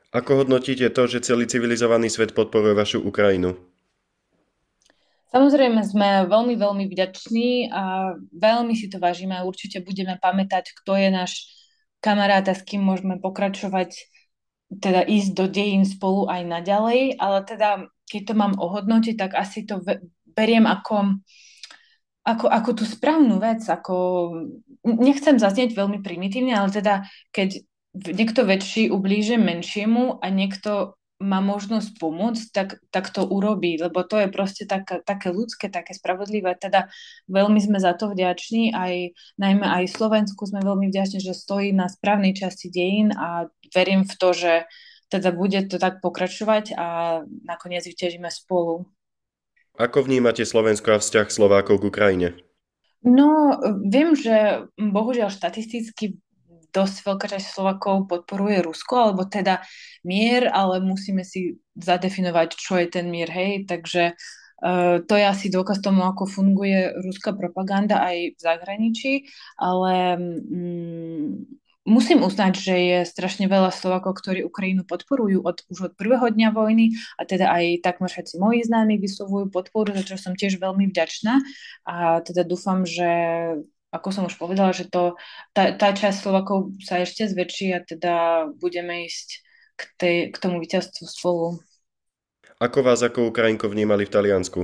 Ako 0.09 0.41
hodnotíte 0.41 0.89
to, 0.89 1.05
že 1.05 1.21
celý 1.21 1.45
civilizovaný 1.45 2.09
svet 2.09 2.33
podporuje 2.33 2.73
vašu 2.73 3.05
Ukrajinu? 3.05 3.61
Samozrejme 5.29 5.85
sme 5.85 6.25
veľmi, 6.25 6.57
veľmi 6.57 6.85
vďační 6.89 7.69
a 7.69 8.17
veľmi 8.33 8.73
si 8.73 8.89
to 8.89 8.97
vážime 8.97 9.37
a 9.37 9.45
určite 9.45 9.85
budeme 9.85 10.17
pamätať, 10.17 10.73
kto 10.81 10.97
je 10.97 11.09
náš 11.13 11.33
kamarát 12.01 12.49
a 12.49 12.57
s 12.57 12.65
kým 12.65 12.81
môžeme 12.81 13.21
pokračovať, 13.21 14.09
teda 14.73 15.05
ísť 15.05 15.31
do 15.37 15.45
dejín 15.45 15.85
spolu 15.85 16.25
aj 16.33 16.41
naďalej, 16.49 17.21
ale 17.21 17.39
teda 17.45 17.93
keď 18.09 18.23
to 18.33 18.35
mám 18.35 18.57
ohodnotiť, 18.57 19.15
tak 19.21 19.37
asi 19.37 19.69
to 19.69 19.85
beriem 20.25 20.65
ako, 20.65 21.21
ako, 22.25 22.49
ako 22.49 22.71
tú 22.81 22.85
správnu 22.89 23.37
vec, 23.37 23.61
ako 23.69 23.97
nechcem 24.89 25.37
zaznieť 25.37 25.77
veľmi 25.77 26.01
primitívne, 26.01 26.57
ale 26.57 26.73
teda 26.73 27.05
keď 27.29 27.61
niekto 28.07 28.47
väčší 28.47 28.95
ublíže 28.95 29.41
menšiemu 29.41 30.23
a 30.23 30.27
niekto 30.31 30.99
má 31.19 31.43
možnosť 31.43 31.99
pomôcť, 31.99 32.45
tak, 32.55 32.79
tak 32.95 33.11
to 33.11 33.27
urobí, 33.27 33.75
lebo 33.75 34.07
to 34.07 34.23
je 34.23 34.31
proste 34.31 34.71
tak, 34.71 34.87
také 35.03 35.35
ľudské, 35.35 35.67
také 35.67 35.91
spravodlivé. 35.91 36.55
Teda 36.55 36.87
veľmi 37.27 37.59
sme 37.59 37.83
za 37.83 37.99
to 37.99 38.15
vďační, 38.15 38.71
aj, 38.71 39.19
najmä 39.35 39.67
aj 39.67 39.99
Slovensku 39.99 40.47
sme 40.47 40.63
veľmi 40.63 40.87
vďační, 40.95 41.19
že 41.19 41.35
stojí 41.35 41.75
na 41.75 41.91
správnej 41.91 42.39
časti 42.39 42.71
dejín 42.71 43.11
a 43.19 43.51
verím 43.75 44.07
v 44.07 44.15
to, 44.15 44.31
že 44.31 44.53
teda 45.11 45.35
bude 45.35 45.59
to 45.67 45.83
tak 45.83 45.99
pokračovať 45.99 46.79
a 46.79 46.87
nakoniec 47.43 47.83
vyťažíme 47.83 48.31
spolu. 48.31 48.87
Ako 49.75 50.07
vnímate 50.07 50.47
Slovensko 50.47 50.99
a 50.99 51.03
vzťah 51.03 51.27
Slovákov 51.35 51.83
k 51.83 51.89
Ukrajine? 51.91 52.29
No, 53.03 53.59
viem, 53.87 54.15
že 54.15 54.67
bohužiaľ 54.75 55.31
štatisticky 55.31 56.19
dosť 56.73 56.97
veľká 57.05 57.27
časť 57.33 57.47
Slovakov 57.55 58.09
podporuje 58.09 58.61
Rusko, 58.65 58.95
alebo 59.11 59.25
teda 59.25 59.65
mier, 60.05 60.49
ale 60.49 60.81
musíme 60.85 61.25
si 61.25 61.61
zadefinovať, 61.79 62.49
čo 62.57 62.77
je 62.77 62.87
ten 62.89 63.09
mier, 63.09 63.31
hej, 63.31 63.65
takže 63.65 64.15
uh, 64.15 65.01
to 65.03 65.15
je 65.17 65.25
asi 65.25 65.47
dôkaz 65.49 65.81
tomu, 65.81 66.05
ako 66.05 66.29
funguje 66.29 66.93
ruská 67.01 67.33
propaganda 67.33 68.05
aj 68.05 68.37
v 68.37 68.39
zahraničí, 68.39 69.13
ale 69.57 70.19
um, 70.21 71.47
musím 71.89 72.21
uznať, 72.21 72.53
že 72.61 72.75
je 72.77 72.99
strašne 73.09 73.49
veľa 73.49 73.73
Slovakov, 73.73 74.21
ktorí 74.21 74.45
Ukrajinu 74.45 74.85
podporujú 74.85 75.41
od, 75.41 75.65
už 75.73 75.79
od 75.91 75.93
prvého 75.97 76.29
dňa 76.29 76.53
vojny 76.53 76.93
a 77.17 77.25
teda 77.25 77.49
aj 77.49 77.81
takmer 77.81 78.13
všetci 78.13 78.37
moji 78.37 78.69
známi 78.69 79.01
vyslovujú 79.01 79.49
podporu, 79.49 79.97
za 79.97 80.05
čo 80.05 80.21
som 80.21 80.37
tiež 80.37 80.61
veľmi 80.61 80.93
vďačná. 80.93 81.41
A 81.89 82.21
teda 82.21 82.45
dúfam, 82.45 82.85
že 82.85 83.09
ako 83.89 84.09
som 84.13 84.25
už 84.29 84.37
povedala, 84.37 84.77
že 84.77 84.87
to, 84.87 85.17
tá, 85.57 85.73
tá 85.75 85.97
časť 85.97 86.23
Slovakov 86.23 86.77
sa 86.85 87.01
ešte 87.01 87.25
zväčší 87.27 87.73
a 87.73 87.81
teda 87.81 88.15
budeme 88.61 89.09
ísť 89.09 89.29
k, 89.75 89.83
tej, 89.97 90.17
k 90.31 90.37
tomu 90.37 90.61
víťazstvu 90.61 91.05
spolu. 91.09 91.59
Ako 92.59 92.83
vás 92.83 93.01
ako 93.01 93.31
Ukrajinko 93.31 93.71
vnímali 93.71 94.05
v 94.05 94.13
Taliansku? 94.13 94.61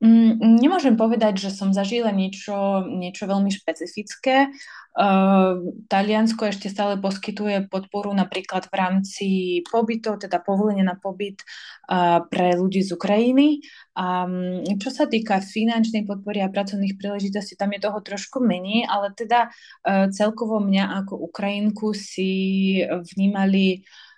Mm, 0.00 0.40
nemôžem 0.64 0.96
povedať, 0.96 1.44
že 1.44 1.50
som 1.52 1.76
zažila 1.76 2.08
niečo, 2.08 2.88
niečo 2.88 3.28
veľmi 3.28 3.52
špecifické. 3.52 4.48
Uh, 4.96 5.76
Taliansko 5.92 6.48
ešte 6.48 6.72
stále 6.72 6.96
poskytuje 6.96 7.68
podporu 7.68 8.08
napríklad 8.16 8.64
v 8.72 8.74
rámci 8.80 9.28
pobytov, 9.68 10.24
teda 10.24 10.40
povolenie 10.40 10.80
na 10.80 10.96
pobyt 10.96 11.44
uh, 11.92 12.24
pre 12.32 12.56
ľudí 12.56 12.80
z 12.80 12.96
Ukrajiny. 12.96 13.60
Um, 13.92 14.64
čo 14.80 14.88
sa 14.88 15.04
týka 15.04 15.44
finančnej 15.44 16.08
podpory 16.08 16.40
a 16.40 16.48
pracovných 16.48 16.96
príležitostí, 16.96 17.60
tam 17.60 17.76
je 17.76 17.84
toho 17.84 18.00
trošku 18.00 18.40
menej, 18.40 18.88
ale 18.88 19.12
teda 19.12 19.52
uh, 19.52 20.08
celkovo 20.08 20.64
mňa 20.64 21.04
ako 21.04 21.28
Ukrajinku 21.28 21.92
si 21.92 22.32
vnímali 22.88 23.84
uh, 23.84 24.09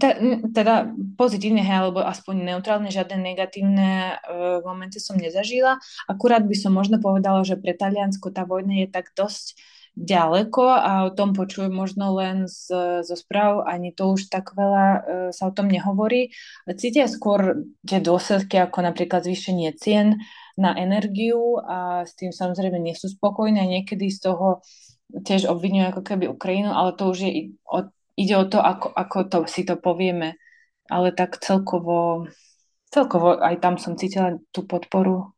te, 0.00 0.10
teda 0.52 0.92
pozitívne, 1.16 1.64
hej, 1.64 1.88
alebo 1.88 2.04
aspoň 2.04 2.56
neutrálne, 2.56 2.92
žiadne 2.92 3.16
negatívne 3.20 4.20
uh, 4.20 4.60
momenty 4.64 5.00
som 5.00 5.16
nezažila. 5.16 5.80
Akurát 6.06 6.44
by 6.44 6.56
som 6.56 6.76
možno 6.76 7.00
povedala, 7.00 7.42
že 7.42 7.56
pre 7.56 7.72
Taliansko 7.72 8.32
tá 8.32 8.44
vojna 8.44 8.84
je 8.84 8.88
tak 8.92 9.12
dosť 9.16 9.56
ďaleko 9.98 10.64
a 10.70 10.92
o 11.08 11.10
tom 11.10 11.34
počujem 11.34 11.74
možno 11.74 12.14
len 12.14 12.46
z, 12.46 12.70
zo 13.02 13.16
správ, 13.18 13.66
ani 13.66 13.90
to 13.90 14.14
už 14.14 14.30
tak 14.30 14.54
veľa 14.54 14.86
uh, 14.86 15.00
sa 15.34 15.50
o 15.50 15.52
tom 15.52 15.66
nehovorí. 15.66 16.30
Cítia 16.78 17.10
skôr 17.10 17.66
tie 17.84 17.98
dôsledky 17.98 18.60
ako 18.60 18.86
napríklad 18.86 19.26
zvýšenie 19.26 19.74
cien 19.76 20.22
na 20.60 20.76
energiu 20.76 21.58
a 21.64 22.04
s 22.04 22.14
tým 22.14 22.30
samozrejme 22.30 22.76
nie 22.78 22.94
sú 22.94 23.08
spokojní 23.08 23.58
a 23.58 23.66
niekedy 23.66 24.12
z 24.12 24.30
toho 24.30 24.60
tiež 25.10 25.50
obvinujú 25.50 25.90
ako 25.90 26.02
keby 26.06 26.30
Ukrajinu, 26.30 26.70
ale 26.70 26.94
to 26.94 27.10
už 27.10 27.18
je 27.26 27.32
od 27.66 27.90
ide 28.20 28.36
o 28.36 28.44
to, 28.44 28.60
ako, 28.60 28.92
ako 28.92 29.18
to, 29.32 29.38
si 29.48 29.64
to 29.64 29.80
povieme. 29.80 30.36
Ale 30.92 31.16
tak 31.16 31.40
celkovo, 31.40 32.28
celkovo 32.92 33.40
aj 33.40 33.56
tam 33.64 33.80
som 33.80 33.96
cítila 33.96 34.36
tú 34.52 34.68
podporu. 34.68 35.32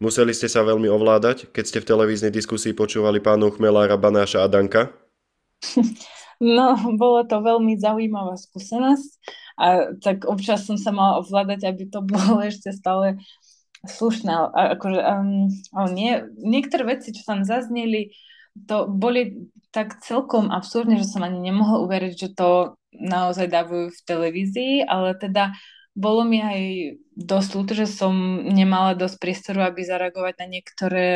Museli 0.00 0.32
ste 0.32 0.48
sa 0.48 0.64
veľmi 0.64 0.88
ovládať, 0.88 1.52
keď 1.52 1.64
ste 1.68 1.78
v 1.84 1.88
televíznej 1.92 2.32
diskusii 2.32 2.72
počúvali 2.72 3.20
pánov 3.20 3.60
Chmelára, 3.60 4.00
Banáša 4.00 4.42
a 4.42 4.48
Danka? 4.48 4.90
No, 6.40 6.72
bolo 6.96 7.20
to 7.28 7.44
veľmi 7.44 7.76
zaujímavá 7.76 8.32
skúsenosť 8.32 9.10
a 9.60 9.92
tak 10.00 10.24
občas 10.24 10.64
som 10.64 10.80
sa 10.80 10.88
mala 10.88 11.20
ovládať, 11.20 11.68
aby 11.68 11.84
to 11.92 12.00
bolo 12.00 12.40
ešte 12.50 12.72
stále 12.72 13.20
slušné. 13.84 14.32
Akože, 14.48 15.04
um, 15.04 15.52
nie, 15.92 16.24
niektoré 16.40 16.96
veci, 16.96 17.12
čo 17.12 17.28
tam 17.28 17.44
zazneli, 17.44 18.16
to 18.54 18.90
boli 18.90 19.50
tak 19.70 20.02
celkom 20.02 20.50
absurdne, 20.50 20.98
že 20.98 21.06
som 21.06 21.22
ani 21.22 21.38
nemohla 21.38 21.82
uveriť, 21.86 22.12
že 22.18 22.28
to 22.34 22.74
naozaj 22.90 23.46
dávajú 23.46 23.94
v 23.94 24.04
televízii, 24.04 24.74
ale 24.84 25.14
teda 25.14 25.54
bolo 25.94 26.26
mi 26.26 26.42
aj 26.42 26.60
dosť 27.14 27.50
ľúto, 27.54 27.72
že 27.74 27.86
som 27.86 28.14
nemala 28.46 28.98
dosť 28.98 29.16
priestoru, 29.18 29.66
aby 29.66 29.82
zareagovať 29.86 30.34
na 30.42 30.46
niektoré 30.46 31.06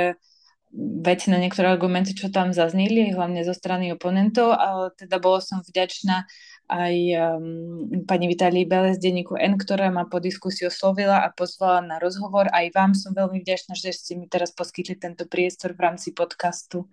veci, 1.03 1.31
na 1.31 1.39
niektoré 1.39 1.71
argumenty, 1.71 2.19
čo 2.19 2.35
tam 2.35 2.51
zazneli, 2.51 3.15
hlavne 3.15 3.47
zo 3.47 3.55
strany 3.55 3.95
oponentov, 3.95 4.59
ale 4.59 4.91
teda 4.99 5.23
bolo 5.23 5.39
som 5.39 5.63
vďačná 5.63 6.27
aj 6.65 6.95
um, 7.15 8.05
pani 8.09 8.27
Vitálii 8.27 8.65
Bele 8.65 8.97
z 8.97 8.99
denníku 8.99 9.37
N, 9.37 9.61
ktorá 9.61 9.93
ma 9.93 10.09
po 10.09 10.19
diskusii 10.19 10.67
oslovila 10.67 11.23
a 11.23 11.29
pozvala 11.31 11.85
na 11.85 11.97
rozhovor. 12.01 12.49
Aj 12.51 12.67
vám 12.73 12.97
som 12.97 13.13
veľmi 13.13 13.45
vďačná, 13.45 13.77
že 13.77 13.95
ste 13.95 14.17
mi 14.17 14.27
teraz 14.27 14.51
poskytli 14.51 14.97
tento 14.97 15.29
priestor 15.29 15.77
v 15.77 15.85
rámci 15.93 16.17
podcastu. 16.17 16.89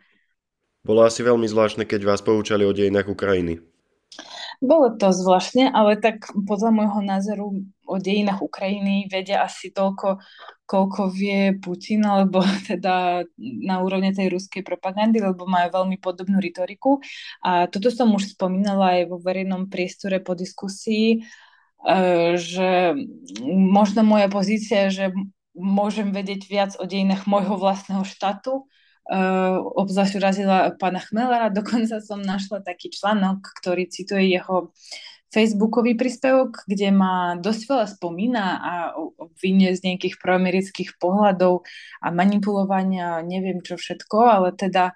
Bolo 0.81 1.05
asi 1.05 1.21
veľmi 1.21 1.45
zvláštne, 1.45 1.85
keď 1.85 2.01
vás 2.09 2.25
poučali 2.25 2.65
o 2.65 2.73
dejinách 2.73 3.13
Ukrajiny. 3.13 3.61
Bolo 4.61 4.93
to 4.93 5.09
zvláštne, 5.09 5.73
ale 5.73 5.97
tak 5.97 6.29
podľa 6.33 6.69
môjho 6.69 7.01
názoru 7.01 7.45
o 7.85 7.95
dejinách 7.97 8.45
Ukrajiny 8.45 9.09
vedia 9.09 9.41
asi 9.41 9.73
toľko, 9.73 10.21
koľko 10.69 11.09
vie 11.09 11.57
Putin, 11.57 12.05
alebo 12.05 12.45
teda 12.69 13.25
na 13.41 13.75
úrovne 13.81 14.13
tej 14.13 14.29
ruskej 14.29 14.61
propagandy, 14.61 15.17
lebo 15.17 15.49
majú 15.49 15.81
veľmi 15.81 15.97
podobnú 15.97 16.37
retoriku. 16.37 17.01
A 17.41 17.65
toto 17.69 17.89
som 17.89 18.13
už 18.13 18.37
spomínala 18.37 19.01
aj 19.01 19.09
vo 19.09 19.17
verejnom 19.17 19.65
priestore 19.65 20.21
po 20.21 20.37
diskusii, 20.37 21.17
e, 21.17 21.97
že 22.37 22.93
možno 23.49 24.05
moja 24.05 24.29
pozícia, 24.29 24.93
že 24.93 25.09
môžem 25.57 26.13
vedieť 26.13 26.41
viac 26.49 26.71
o 26.77 26.85
dejinách 26.85 27.25
môjho 27.25 27.57
vlastného 27.57 28.05
štátu, 28.05 28.69
obzvlášť 29.75 30.13
urazila 30.19 30.57
pána 30.77 31.01
Chmelara, 31.01 31.53
dokonca 31.57 32.03
som 32.03 32.21
našla 32.21 32.61
taký 32.61 32.93
článok, 32.93 33.41
ktorý 33.61 33.89
cituje 33.89 34.37
jeho 34.37 34.69
Facebookový 35.31 35.95
príspevok, 35.95 36.67
kde 36.67 36.91
ma 36.91 37.39
dosť 37.39 37.61
veľa 37.71 37.87
spomína 37.87 38.45
a 38.59 38.73
obvinie 38.99 39.71
z 39.71 39.87
nejakých 39.87 40.19
proamerických 40.19 40.99
pohľadov 40.99 41.63
a 42.03 42.11
manipulovania, 42.11 43.23
neviem 43.23 43.63
čo 43.63 43.79
všetko, 43.79 44.17
ale 44.27 44.51
teda 44.51 44.91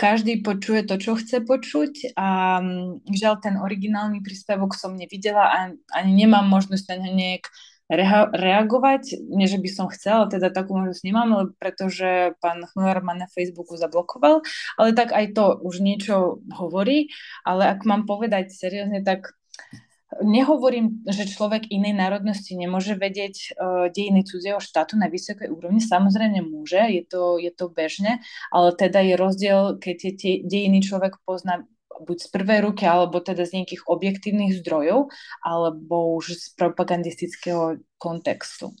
každý 0.00 0.40
počuje 0.40 0.84
to, 0.84 0.96
čo 0.96 1.16
chce 1.16 1.44
počuť 1.44 2.16
a 2.16 2.60
mm, 2.60 3.08
žiaľ 3.12 3.40
ten 3.40 3.56
originálny 3.56 4.20
príspevok 4.20 4.76
som 4.76 4.96
nevidela 4.96 5.44
a 5.48 5.56
ani 5.92 6.12
nemám 6.12 6.44
možnosť 6.48 6.96
na 6.96 7.12
nejak 7.12 7.48
reagovať. 7.90 9.18
Nie, 9.26 9.50
že 9.50 9.58
by 9.58 9.68
som 9.68 9.86
chcela, 9.90 10.30
teda 10.30 10.54
takú 10.54 10.78
možnosť 10.78 11.02
nemám, 11.02 11.30
pretože 11.58 12.38
pán 12.38 12.62
Chmielar 12.70 13.02
ma 13.02 13.18
na 13.18 13.26
Facebooku 13.26 13.74
zablokoval, 13.74 14.46
ale 14.78 14.90
tak 14.94 15.10
aj 15.10 15.34
to 15.34 15.58
už 15.58 15.82
niečo 15.82 16.38
hovorí. 16.54 17.10
Ale 17.42 17.66
ak 17.66 17.82
mám 17.82 18.06
povedať 18.06 18.54
seriózne, 18.54 19.02
tak 19.02 19.34
Nehovorím, 20.18 21.06
že 21.06 21.22
človek 21.22 21.70
inej 21.70 21.94
národnosti 21.94 22.58
nemôže 22.58 22.98
vedieť 22.98 23.54
uh, 23.54 23.86
dejiny 23.94 24.26
cudzieho 24.26 24.58
štátu 24.58 24.98
na 24.98 25.06
vysokej 25.06 25.46
úrovni. 25.46 25.78
Samozrejme 25.78 26.42
môže, 26.50 26.82
je 26.82 27.06
to, 27.06 27.38
je 27.38 27.54
to 27.54 27.70
bežne, 27.70 28.18
ale 28.50 28.74
teda 28.74 29.06
je 29.06 29.14
rozdiel, 29.14 29.78
keď 29.78 30.18
tie 30.18 30.42
dejiny 30.42 30.82
človek 30.82 31.22
pozná 31.22 31.62
buď 31.90 32.16
z 32.22 32.28
prvej 32.30 32.60
ruky, 32.64 32.86
alebo 32.86 33.18
teda 33.18 33.42
z 33.42 33.60
nejakých 33.60 33.82
objektívnych 33.90 34.62
zdrojov, 34.62 35.10
alebo 35.42 36.16
už 36.16 36.38
z 36.38 36.46
propagandistického 36.54 37.82
kontextu. 37.98 38.72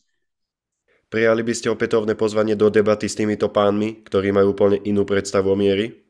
Prijali 1.10 1.42
by 1.42 1.52
ste 1.58 1.74
opätovné 1.74 2.14
pozvanie 2.14 2.54
do 2.54 2.70
debaty 2.70 3.10
s 3.10 3.18
týmito 3.18 3.50
pánmi, 3.50 4.06
ktorí 4.06 4.30
majú 4.30 4.54
úplne 4.54 4.78
inú 4.86 5.02
predstavu 5.02 5.50
o 5.50 5.58
miery? 5.58 6.06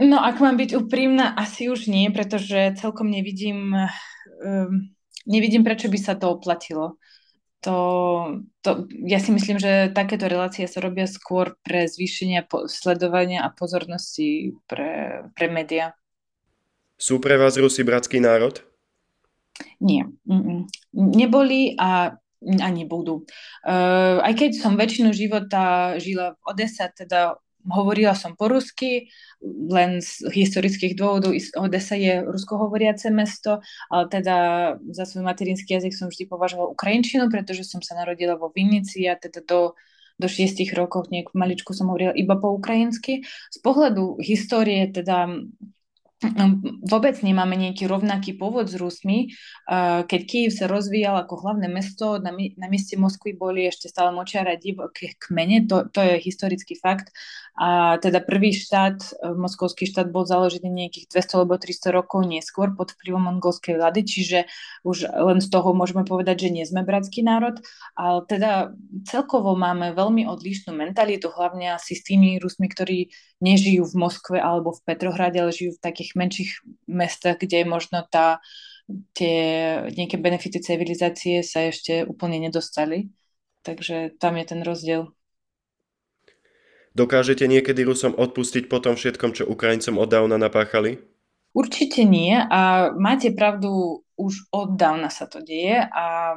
No, 0.00 0.16
ak 0.16 0.40
mám 0.40 0.56
byť 0.56 0.80
úprimná, 0.80 1.36
asi 1.36 1.68
už 1.68 1.92
nie, 1.92 2.08
pretože 2.08 2.80
celkom 2.80 3.12
nevidím, 3.12 3.76
um, 4.40 4.88
nevidím, 5.28 5.60
prečo 5.60 5.92
by 5.92 5.98
sa 6.00 6.16
to 6.16 6.32
oplatilo. 6.32 6.96
To, 7.60 7.76
to, 8.64 8.88
ja 9.04 9.20
si 9.20 9.36
myslím, 9.36 9.60
že 9.60 9.92
takéto 9.92 10.24
relácie 10.24 10.64
sa 10.64 10.80
robia 10.80 11.04
skôr 11.04 11.60
pre 11.60 11.84
zvýšenie 11.84 12.48
po, 12.48 12.64
sledovania 12.64 13.44
a 13.44 13.52
pozornosti 13.52 14.56
pre, 14.64 15.24
pre 15.36 15.46
médiá. 15.52 15.92
Sú 16.96 17.20
pre 17.20 17.36
vás 17.36 17.60
Rusi 17.60 17.84
bratský 17.84 18.20
národ? 18.20 18.64
Nie. 19.80 20.08
Mm-mm. 20.24 20.68
Neboli 20.96 21.76
a 21.76 22.16
a 22.40 22.68
nebudú. 22.72 23.28
Uh, 23.68 24.16
aj 24.24 24.32
keď 24.32 24.50
som 24.56 24.72
väčšinu 24.72 25.12
života 25.12 25.94
žila 26.00 26.40
v 26.40 26.42
Odese, 26.48 26.88
teda 26.96 27.36
hovorila 27.68 28.16
som 28.16 28.36
po 28.38 28.48
rusky, 28.48 29.12
len 29.44 30.00
z 30.00 30.28
historických 30.32 30.96
dôvodov. 30.96 31.36
Odesa 31.56 31.96
je 31.96 32.24
ruskohovoriace 32.24 33.12
mesto, 33.12 33.60
ale 33.92 34.04
teda 34.08 34.36
za 34.92 35.04
svoj 35.04 35.24
materinský 35.24 35.76
jazyk 35.76 35.92
som 35.96 36.08
vždy 36.08 36.28
považovala 36.28 36.72
ukrajinčinu, 36.72 37.28
pretože 37.28 37.68
som 37.68 37.84
sa 37.84 37.96
narodila 37.96 38.36
vo 38.36 38.52
Vinici 38.52 39.04
a 39.08 39.16
teda 39.16 39.44
do, 39.44 39.60
do 40.16 40.26
šiestich 40.28 40.72
rokov 40.76 41.08
nejak 41.08 41.32
maličku 41.36 41.72
som 41.72 41.88
hovorila 41.92 42.16
iba 42.16 42.36
po 42.36 42.52
ukrajinsky. 42.56 43.24
Z 43.52 43.58
pohľadu 43.60 44.20
histórie 44.20 44.88
teda 44.92 45.28
vôbec 46.84 47.16
nemáme 47.24 47.56
nejaký 47.56 47.88
rovnaký 47.88 48.36
pôvod 48.36 48.68
s 48.68 48.76
Rusmi. 48.76 49.32
Keď 50.04 50.20
Kiev 50.28 50.52
sa 50.52 50.68
rozvíjal 50.68 51.16
ako 51.16 51.40
hlavné 51.40 51.72
mesto, 51.72 52.20
na, 52.20 52.32
mieste 52.68 53.00
Moskvy 53.00 53.32
boli 53.32 53.64
ešte 53.64 53.88
stále 53.88 54.12
močiara 54.12 54.60
divoké 54.60 55.16
kmene, 55.16 55.64
to, 55.64 55.88
to 55.88 56.04
je 56.04 56.20
historický 56.20 56.76
fakt. 56.76 57.08
A 57.60 58.00
teda 58.00 58.24
prvý 58.24 58.56
štát, 58.56 59.20
e, 59.20 59.36
moskovský 59.36 59.84
štát 59.84 60.08
bol 60.08 60.24
založený 60.24 60.70
nejakých 60.70 61.12
200 61.12 61.44
alebo 61.44 61.60
300 61.60 61.92
rokov 61.92 62.24
neskôr 62.24 62.72
pod 62.72 62.96
vplyvom 62.96 63.20
mongolskej 63.20 63.76
vlády, 63.76 64.00
čiže 64.00 64.48
už 64.80 65.12
len 65.12 65.44
z 65.44 65.48
toho 65.52 65.76
môžeme 65.76 66.08
povedať, 66.08 66.48
že 66.48 66.54
nie 66.56 66.64
sme 66.64 66.88
bratský 66.88 67.20
národ, 67.20 67.60
ale 68.00 68.24
teda 68.24 68.72
celkovo 69.04 69.52
máme 69.60 69.92
veľmi 69.92 70.24
odlišnú 70.24 70.72
mentalitu, 70.72 71.28
hlavne 71.28 71.76
asi 71.76 72.00
s 72.00 72.06
tými 72.06 72.40
Rusmi, 72.40 72.64
ktorí 72.64 73.12
nežijú 73.40 73.88
v 73.88 73.98
Moskve 73.98 74.38
alebo 74.38 74.76
v 74.76 74.84
Petrohrade, 74.84 75.40
ale 75.40 75.56
žijú 75.56 75.76
v 75.76 75.84
takých 75.84 76.16
menších 76.16 76.50
mestách, 76.86 77.40
kde 77.40 77.64
možno 77.64 78.04
tá, 78.06 78.38
tie 79.16 79.80
nejaké 79.90 80.20
benefity 80.20 80.60
civilizácie 80.60 81.40
sa 81.40 81.68
ešte 81.68 82.04
úplne 82.04 82.38
nedostali. 82.38 83.10
Takže 83.64 84.16
tam 84.16 84.40
je 84.40 84.44
ten 84.44 84.60
rozdiel. 84.64 85.12
Dokážete 86.90 87.46
niekedy 87.46 87.86
Rusom 87.86 88.18
odpustiť 88.18 88.66
po 88.66 88.82
tom 88.82 88.98
všetkom, 88.98 89.30
čo 89.36 89.46
Ukrajincom 89.46 90.00
oddávna 90.00 90.40
napáchali? 90.40 90.98
Určite 91.50 92.06
nie 92.06 92.34
a 92.34 92.90
máte 92.94 93.34
pravdu, 93.34 94.02
už 94.14 94.50
oddávna 94.54 95.10
sa 95.10 95.26
to 95.26 95.42
deje 95.42 95.82
a 95.82 96.34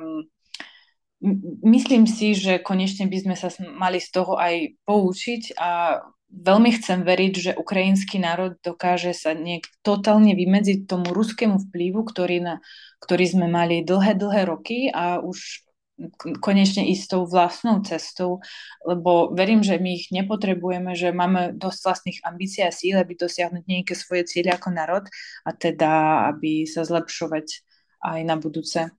myslím 1.64 2.10
si, 2.10 2.34
že 2.34 2.60
konečne 2.60 3.06
by 3.08 3.18
sme 3.22 3.36
sa 3.38 3.50
mali 3.78 4.02
z 4.02 4.10
toho 4.10 4.36
aj 4.36 4.78
poučiť 4.84 5.58
a 5.58 6.02
veľmi 6.34 6.74
chcem 6.82 7.06
veriť, 7.06 7.34
že 7.38 7.52
ukrajinský 7.54 8.18
národ 8.18 8.58
dokáže 8.66 9.14
sa 9.14 9.38
nejak 9.38 9.70
totálne 9.86 10.34
vymedziť 10.34 10.90
tomu 10.90 11.14
ruskému 11.14 11.62
vplyvu, 11.70 12.02
ktorý, 12.10 12.38
na, 12.42 12.56
ktorý 13.06 13.26
sme 13.30 13.46
mali 13.46 13.86
dlhé, 13.86 14.18
dlhé 14.18 14.42
roky 14.50 14.90
a 14.90 15.22
už 15.22 15.64
konečne 16.42 16.90
ísť 16.90 17.06
tou 17.14 17.24
vlastnou 17.30 17.86
cestou, 17.86 18.42
lebo 18.82 19.30
verím, 19.30 19.62
že 19.62 19.78
my 19.78 19.94
ich 19.94 20.10
nepotrebujeme, 20.10 20.98
že 20.98 21.14
máme 21.14 21.54
dosť 21.54 21.80
vlastných 21.86 22.20
ambícií 22.26 22.66
a 22.66 22.74
síl, 22.74 22.98
aby 22.98 23.14
dosiahnuť 23.14 23.64
nejaké 23.70 23.94
svoje 23.94 24.26
cieľe 24.26 24.58
ako 24.58 24.70
národ 24.74 25.06
a 25.46 25.52
teda, 25.54 26.26
aby 26.34 26.66
sa 26.66 26.82
zlepšovať 26.82 27.62
aj 28.02 28.20
na 28.26 28.36
budúce. 28.42 28.90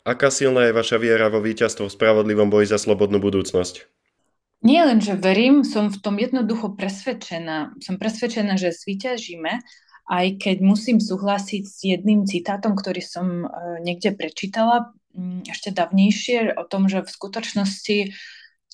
Aká 0.00 0.32
silná 0.32 0.64
je 0.64 0.72
vaša 0.72 0.96
viera 0.96 1.28
vo 1.28 1.44
víťazstvo 1.44 1.92
v 1.92 1.94
spravodlivom 1.94 2.48
boji 2.48 2.72
za 2.72 2.80
slobodnú 2.80 3.20
budúcnosť? 3.20 3.99
Nie 4.60 4.84
len, 4.84 5.00
že 5.00 5.16
verím, 5.16 5.64
som 5.64 5.88
v 5.88 5.98
tom 6.00 6.20
jednoducho 6.20 6.76
presvedčená. 6.76 7.80
Som 7.80 7.96
presvedčená, 7.96 8.60
že 8.60 8.76
svýťažíme, 8.76 9.52
aj 10.10 10.26
keď 10.36 10.56
musím 10.60 11.00
súhlasiť 11.00 11.62
s 11.64 11.76
jedným 11.80 12.28
citátom, 12.28 12.76
ktorý 12.76 13.00
som 13.00 13.48
uh, 13.48 13.80
niekde 13.80 14.12
prečítala 14.12 14.92
Mm, 15.10 15.42
ešte 15.42 15.74
dávnejšie 15.74 16.54
o 16.54 16.62
tom, 16.62 16.86
že 16.86 17.02
v 17.02 17.10
skutočnosti 17.10 17.98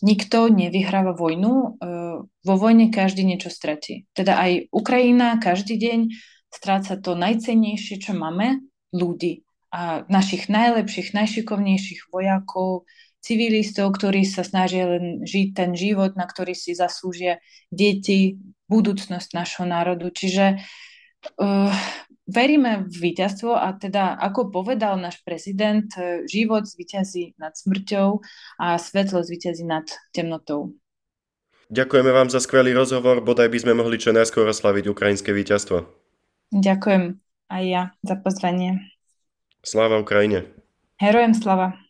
nikto 0.05 0.53
nevyhráva 0.53 1.17
vojnu. 1.17 1.53
E, 1.57 1.69
vo 2.29 2.55
vojne 2.61 2.93
každý 2.93 3.25
niečo 3.25 3.49
stratí. 3.49 4.05
Teda 4.13 4.37
aj 4.37 4.69
Ukrajina 4.69 5.41
každý 5.41 5.81
deň 5.81 6.13
stráca 6.53 7.01
to 7.01 7.17
najcennejšie, 7.17 7.97
čo 8.05 8.13
máme, 8.13 8.61
ľudí. 8.93 9.49
A 9.73 10.05
našich 10.13 10.53
najlepších, 10.53 11.17
najšikovnejších 11.17 12.13
vojakov, 12.13 12.85
civilistov, 13.27 13.99
ktorí 13.99 14.23
sa 14.23 14.47
snažia 14.47 14.87
len 14.87 15.27
žiť 15.27 15.49
ten 15.51 15.75
život, 15.75 16.15
na 16.15 16.31
ktorý 16.31 16.55
si 16.55 16.79
zaslúžia 16.79 17.43
deti, 17.75 18.39
budúcnosť 18.71 19.35
našho 19.35 19.67
národu. 19.67 20.15
Čiže 20.15 20.63
uh, 21.43 21.75
veríme 22.31 22.87
v 22.87 23.11
víťazstvo 23.11 23.59
a 23.59 23.75
teda, 23.75 24.15
ako 24.19 24.55
povedal 24.55 24.99
náš 24.99 25.23
prezident, 25.23 25.87
e, 25.95 26.27
život 26.27 26.67
zvíťazí 26.67 27.39
nad 27.39 27.55
smrťou 27.55 28.19
a 28.59 28.77
svetlo 28.77 29.23
zvíťazí 29.23 29.63
nad 29.63 29.87
temnotou. 30.11 30.75
Ďakujeme 31.71 32.11
vám 32.11 32.31
za 32.31 32.43
skvelý 32.43 32.75
rozhovor, 32.75 33.23
bodaj 33.23 33.51
by 33.51 33.59
sme 33.59 33.79
mohli 33.79 33.99
čo 33.99 34.15
najskôr 34.15 34.47
oslaviť 34.51 34.91
ukrajinské 34.91 35.31
víťazstvo. 35.35 35.87
Ďakujem 36.55 37.19
aj 37.51 37.63
ja 37.67 37.83
za 38.07 38.15
pozvanie. 38.19 38.83
Sláva 39.67 39.99
Ukrajine. 39.99 40.47
Herojem 41.03 41.35
slava. 41.35 41.86